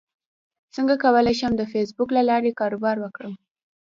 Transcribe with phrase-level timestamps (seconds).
[0.75, 3.33] څنګه کولی شم د فېسبوک له لارې کاروبار وکړم